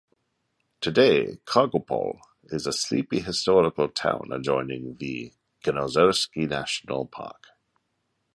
Today, 0.79 1.37
Kargopol 1.45 2.21
is 2.45 2.65
a 2.65 2.73
sleepy 2.73 3.19
historical 3.19 3.87
town 3.87 4.29
adjoining 4.33 4.97
the 4.97 5.31
Kenozersky 5.63 6.49
National 6.49 7.05
Park. 7.05 7.49